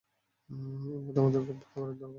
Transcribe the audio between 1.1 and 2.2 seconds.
আমাদের খুব খাবারের দরকার।